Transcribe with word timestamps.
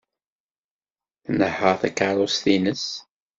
Tnehheṛ 1.23 1.75
takeṛṛust-nnes. 1.81 2.85